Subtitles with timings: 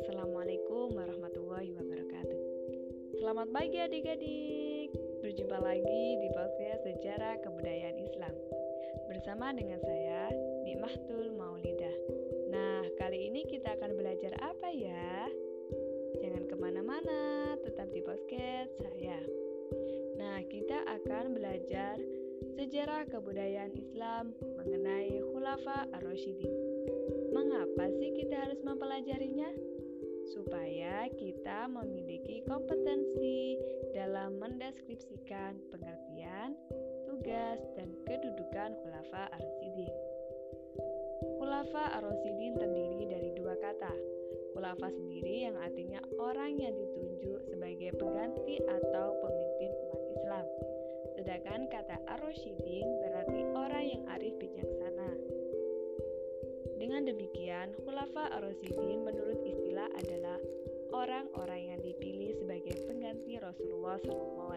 [0.00, 2.40] Assalamualaikum warahmatullahi wabarakatuh.
[3.20, 4.96] Selamat pagi adik-adik.
[5.20, 8.32] Berjumpa lagi di podcast Sejarah Kebudayaan Islam
[9.04, 10.32] bersama dengan saya
[10.64, 11.96] Nikmahtul Maulidah.
[12.48, 15.28] Nah, kali ini kita akan belajar apa ya?
[16.24, 19.20] Jangan ke mana-mana, tetap di podcast saya.
[20.16, 22.00] Nah, kita akan belajar
[22.56, 26.52] sejarah kebudayaan Islam mengenai Khulafa Ar-Rasyidin.
[27.32, 29.50] Mengapa sih kita harus mempelajarinya?
[30.30, 33.58] Supaya kita memiliki kompetensi
[33.96, 36.54] dalam mendeskripsikan pengertian,
[37.08, 39.94] tugas, dan kedudukan Khulafa Ar-Rasyidin.
[41.40, 43.92] Khulafa Ar-Rasyidin terdiri dari dua kata.
[44.56, 50.46] Khulafa sendiri yang artinya orang yang ditunjuk sebagai pengganti atau pemimpin umat Islam
[51.20, 55.12] Sedangkan kata Ar-Rasyidin berarti orang yang arif bijaksana.
[56.80, 60.40] Dengan demikian, Khulafa Ar-Rasyidin menurut istilah adalah
[60.96, 64.48] orang-orang yang dipilih sebagai pengganti Rasulullah SAW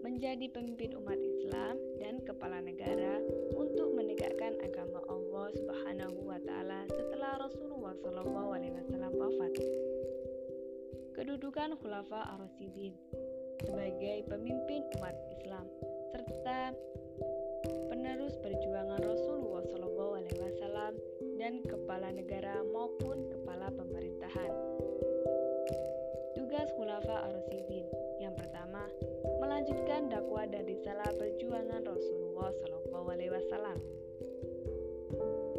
[0.00, 3.20] menjadi pemimpin umat Islam dan kepala negara
[3.52, 9.52] untuk menegakkan agama Allah Subhanahu wa taala setelah Rasulullah SAW wafat.
[11.12, 12.96] Kedudukan Khulafa Ar-Rasyidin
[13.64, 15.66] sebagai pemimpin umat Islam
[16.12, 16.76] serta
[17.90, 20.94] penerus perjuangan Rasulullah SAW
[21.40, 24.52] dan kepala negara maupun kepala pemerintahan.
[26.36, 27.86] Tugas Khulafa Ar-Rasyidin
[28.22, 28.86] yang pertama,
[29.42, 32.84] melanjutkan dakwah dan risalah perjuangan Rasulullah SAW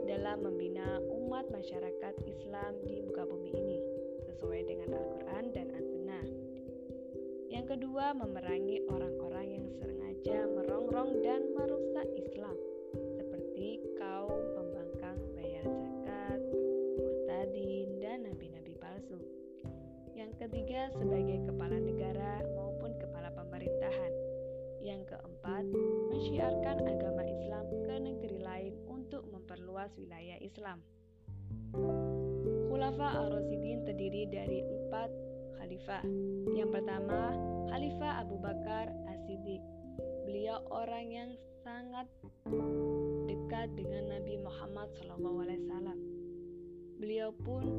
[0.06, 3.80] dalam membina umat masyarakat Islam di muka bumi ini
[4.26, 5.75] sesuai dengan Al-Quran dan
[7.66, 12.53] yang kedua, memerangi orang-orang yang sengaja merongrong dan merusak Islam,
[13.17, 16.45] seperti kaum pembangkang bayar zakat,
[16.93, 19.17] murtadin, dan nabi-nabi palsu.
[20.14, 24.14] Yang ketiga, sebagai kepala negara maupun kepala pemerintahan.
[24.86, 25.65] Yang keempat,
[26.14, 30.86] mensyiarkan agama Islam ke negeri lain untuk memperluas wilayah Islam.
[32.70, 34.14] Khulafa Ar-Rasyidin terdiri
[35.86, 36.04] khalifah.
[36.58, 37.22] Yang pertama,
[37.70, 39.62] Khalifah Abu Bakar As-Siddiq.
[40.26, 41.30] Beliau orang yang
[41.62, 42.10] sangat
[43.30, 45.94] dekat dengan Nabi Muhammad SAW.
[46.98, 47.70] Beliau pun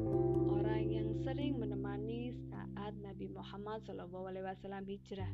[0.47, 5.31] orang yang sering menemani saat Nabi Muhammad SAW hijrah.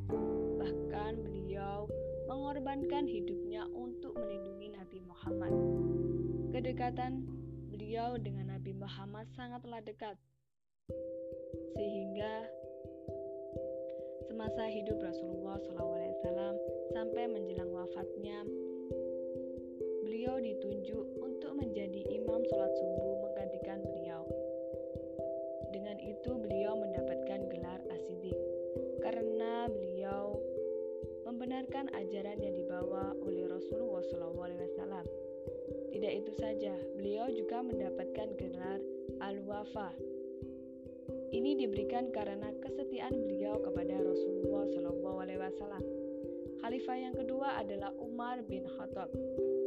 [0.57, 1.85] Bahkan beliau
[2.25, 5.53] mengorbankan hidupnya untuk melindungi Nabi Muhammad.
[6.49, 7.21] Kedekatan
[7.69, 10.17] beliau dengan Nabi Muhammad sangatlah dekat
[11.73, 12.43] sehingga
[14.27, 16.55] semasa hidup Rasulullah SAW
[16.91, 18.43] sampai menjelang wafatnya,
[20.03, 24.27] beliau ditunjuk untuk menjadi imam sholat subuh menggantikan beliau.
[25.71, 28.37] Dengan itu beliau mendapatkan gelar asidik
[28.99, 30.37] karena beliau
[31.23, 35.07] membenarkan ajaran yang dibawa oleh Rasulullah SAW.
[35.93, 38.81] Tidak itu saja, beliau juga mendapatkan gelar
[39.23, 39.93] al-wafa
[41.33, 45.81] ini diberikan karena kesetiaan beliau kepada Rasulullah SAW.
[46.61, 49.09] Khalifah yang kedua adalah Umar bin Khattab.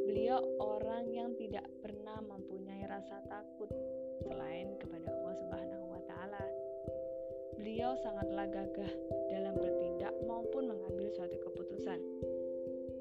[0.06, 3.69] Beliau orang yang tidak pernah mempunyai rasa takut
[4.25, 6.41] selain kepada Allah Subhanahu wa taala.
[7.59, 8.93] Beliau sangatlah gagah
[9.28, 12.00] dalam bertindak maupun mengambil suatu keputusan.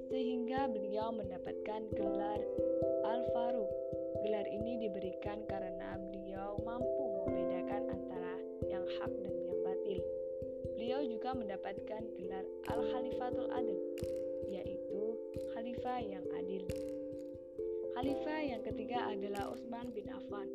[0.09, 2.41] Sehingga beliau mendapatkan gelar
[3.05, 3.64] Al-Faruq.
[11.25, 13.81] Juga mendapatkan gelar Al-Khalifatul Adil,
[14.45, 15.17] yaitu
[15.57, 16.61] Khalifah yang adil.
[17.97, 20.45] Khalifah yang ketiga adalah Utsman bin Affan.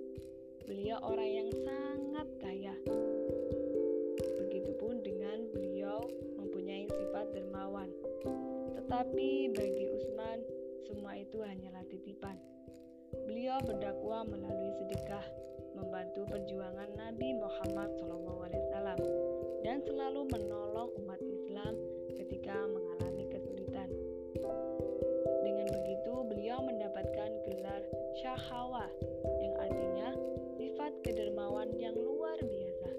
[0.70, 2.70] Beliau orang yang sangat kaya.
[4.46, 6.06] Begitupun dengan beliau
[6.38, 7.90] mempunyai sifat dermawan.
[8.78, 10.38] Tetapi bagi Utsman,
[10.86, 12.38] semua itu hanyalah titipan.
[13.26, 15.26] Beliau berdakwah melalui sedekah,
[15.74, 19.29] membantu perjuangan Nabi Muhammad SAW
[19.60, 21.76] dan selalu menolong umat Islam
[22.16, 23.88] ketika mengalami kesulitan.
[25.44, 27.82] Dengan begitu, beliau mendapatkan gelar
[28.20, 28.88] Syahawa
[29.40, 30.08] yang artinya
[30.56, 32.90] sifat kedermawan yang luar biasa.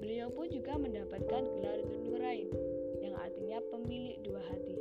[0.00, 2.48] Beliau pun juga mendapatkan gelar Dunurain
[3.04, 4.76] yang artinya pemilik dua hati.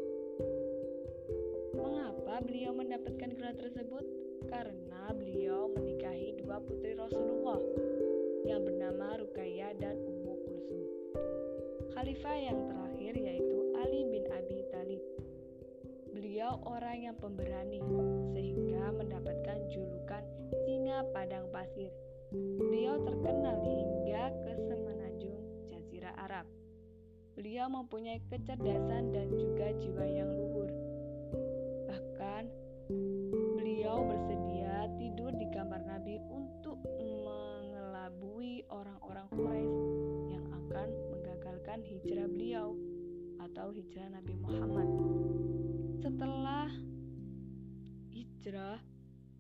[1.76, 4.06] Mengapa beliau mendapatkan gelar tersebut?
[4.48, 7.60] Karena beliau menikahi dua putri Rasulullah
[8.48, 10.07] yang bernama Ruqayyah dan.
[11.98, 15.02] Khalifah yang terakhir yaitu Ali bin Abi Thalib.
[16.14, 17.82] Beliau orang yang pemberani,
[18.38, 20.22] sehingga mendapatkan julukan
[20.62, 21.90] singa padang pasir.
[22.30, 25.42] Beliau terkenal hingga ke semenanjung
[25.74, 26.46] Jazirah Arab.
[27.34, 29.57] Beliau mempunyai kecerdasan dan juga
[43.78, 44.90] hijrah Nabi Muhammad.
[46.02, 46.66] Setelah
[48.10, 48.82] hijrah,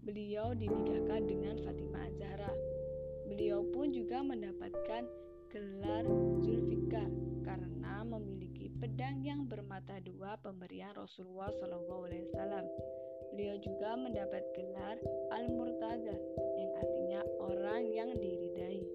[0.05, 2.53] beliau dinikahkan dengan Fatimah Az-Zahra.
[3.25, 5.09] Beliau pun juga mendapatkan
[5.49, 6.05] gelar
[6.45, 7.09] Zulfikar
[7.41, 12.69] karena memiliki pedang yang bermata dua pemberian Rasulullah SAW.
[13.33, 15.01] Beliau juga mendapat gelar
[15.33, 16.13] Al-Murtaza
[16.61, 18.85] yang artinya orang yang diridai.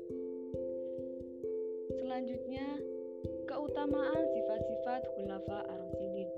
[1.99, 2.79] Selanjutnya,
[3.51, 4.23] keutamaan
[4.93, 6.29] sifat-sifat khulafa ar-rasyidin.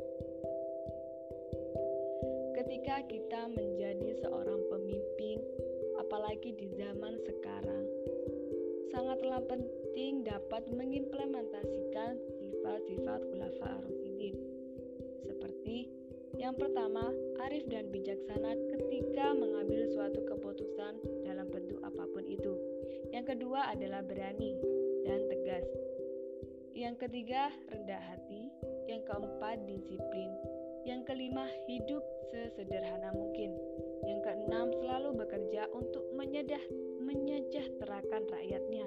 [2.54, 5.42] Ketika kita menjadi seorang pemimpin,
[5.98, 7.82] apalagi di zaman sekarang,
[8.94, 14.38] sangatlah penting dapat mengimplementasikan sifat-sifat khulafa ar-rasyidin.
[15.26, 15.90] Seperti
[16.38, 17.10] yang pertama,
[17.50, 22.54] arif dan bijaksana ketika mengambil suatu keputusan dalam bentuk apa pun itu.
[23.10, 24.54] Yang kedua adalah berani
[25.02, 25.66] dan tegas.
[26.74, 28.43] Yang ketiga, rendah hati.
[28.94, 30.30] Yang keempat, disiplin.
[30.86, 31.98] Yang kelima, hidup
[32.30, 33.50] sesederhana mungkin.
[34.06, 36.62] Yang keenam, selalu bekerja untuk menyedah,
[37.02, 38.86] menyejahterakan rakyatnya.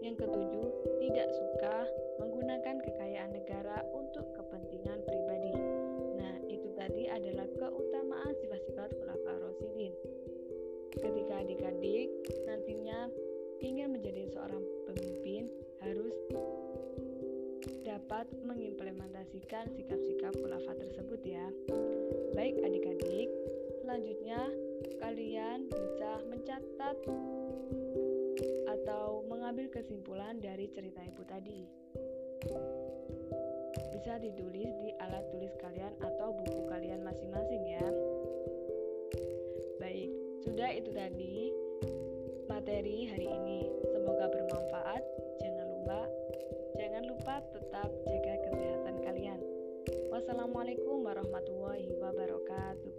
[0.00, 0.68] Yang ketujuh,
[1.04, 1.76] tidak suka
[2.24, 5.52] menggunakan kekayaan negara untuk kepentingan pribadi.
[6.16, 9.92] Nah, itu tadi adalah keutamaan sifat-sifat khulafa Rasidin.
[10.96, 12.08] Ketika adik-adik
[12.48, 13.12] nantinya
[13.60, 14.64] ingin menjadi seorang
[18.18, 21.46] dapat mengimplementasikan sikap-sikap khulafa tersebut ya.
[22.34, 23.30] Baik adik-adik,
[23.78, 24.42] selanjutnya
[24.98, 26.98] kalian bisa mencatat
[28.74, 31.62] atau mengambil kesimpulan dari cerita ibu tadi.
[33.94, 37.86] Bisa ditulis di alat tulis kalian atau buku kalian masing-masing ya.
[39.78, 40.10] Baik,
[40.42, 41.54] sudah itu tadi
[42.50, 43.70] materi hari ini.
[43.94, 45.27] Semoga bermanfaat.
[47.38, 49.38] Tetap jaga kesehatan kalian.
[50.10, 52.97] Wassalamualaikum warahmatullahi wabarakatuh.